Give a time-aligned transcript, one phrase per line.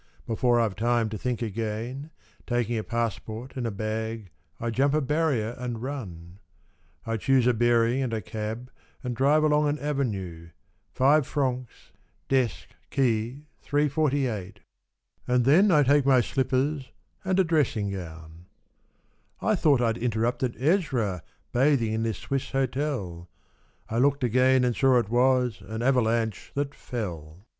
[0.25, 2.09] Before Fve time to think again.
[2.47, 6.39] Taking a passport and a bag I jump a barrier and run.
[7.05, 8.71] I choose a bearing and a cab
[9.03, 10.49] And drive along an avenue,
[10.91, 11.91] Five francs,
[12.29, 14.61] desk, key, 348,
[15.27, 16.89] And then I take my slippers
[17.23, 19.51] and a dressing gown 80 A Siciss Rhapsody.
[19.51, 23.27] I thought I'll interrupted Ezra Bathing in this Swiss Hutel,
[23.87, 27.45] I looked again and saw it was An avalanche that hil.